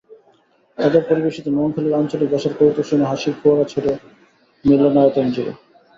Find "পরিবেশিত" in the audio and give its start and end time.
1.09-1.45